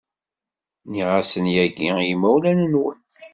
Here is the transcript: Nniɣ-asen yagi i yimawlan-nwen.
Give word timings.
Nniɣ-asen 0.85 1.45
yagi 1.55 1.89
i 2.01 2.03
yimawlan-nwen. 2.07 2.99